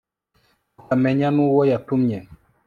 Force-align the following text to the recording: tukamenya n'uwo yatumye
tukamenya 0.75 1.27
n'uwo 1.35 1.61
yatumye 1.71 2.17